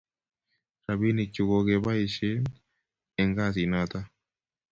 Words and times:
rapinik 0.85 1.29
chu 1.33 1.41
ko 1.49 1.57
kigebaishen 1.67 2.39
eng 3.19 3.31
kasit 3.37 3.67
noton 3.71 4.05